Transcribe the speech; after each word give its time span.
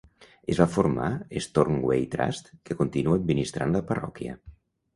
Es 0.53 0.61
va 0.61 0.65
formar 0.75 1.09
Stornoway 1.47 2.09
Trust 2.17 2.51
que 2.71 2.79
continua 2.81 3.21
administrant 3.21 3.79
la 3.79 3.87
parròquia. 3.95 4.39